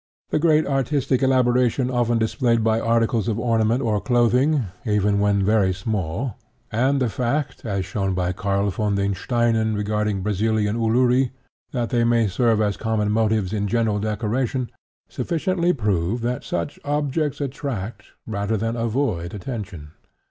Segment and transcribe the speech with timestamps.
[0.31, 5.71] The great artistic elaboration often displayed by articles of ornament or clothing, even when very
[5.75, 6.39] small,
[6.71, 11.29] and the fact as shown by Karl von den Steinen regarding the Brazilian uluri
[11.71, 14.71] that they may serve as common motives in general decoration,
[15.07, 19.91] sufficiently prove that such objects attract rather than avoid attention.